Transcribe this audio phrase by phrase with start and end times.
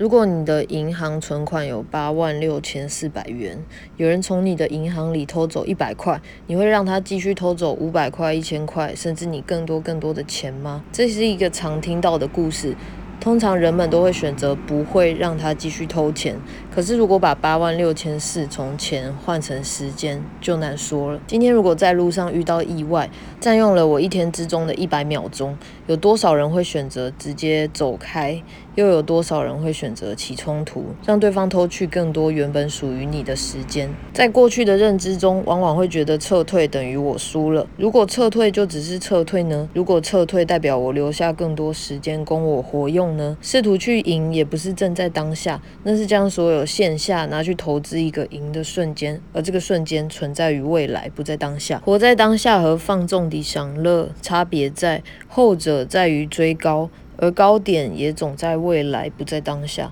[0.00, 3.62] 如果你的银行存款有八万六千四百元，
[3.98, 10.82] 有人从你的银行里偷走一百块，你会让他继续偷走五百块、一千块，甚至你更多更多的钱吗？
[10.90, 12.74] 这是一个常听到的故事。
[13.20, 16.34] 通常人们都会选择不会让他继续偷钱，
[16.74, 21.20] 可是如果把八万六千四从钱换成时间，就难说了。
[21.26, 28.42] 今天如果在路上遇到意外，占用了我一天之中的一百秒钟，有多少人会选择直接走开？
[28.76, 33.90] 又有多少人会选择起冲突，让对方偷去更多原本属于你的时间？
[34.14, 37.66] 在过去的认知中，往往会觉得撤退等于我输了。
[37.76, 39.68] 如果撤退就只是撤退呢？
[39.74, 43.36] 如果撤退代表我留下更多时间供我活用呢？
[43.40, 51.80] 试图去赢也不是正在当下，那是将所有线下拿去投资一个赢的瞬间，而这个瞬间存在于未来，不在当下。
[51.84, 56.90] 活在当下和放纵的享乐差别在后者在于追高。
[57.22, 59.86] 而高点也总在未来，不在当下。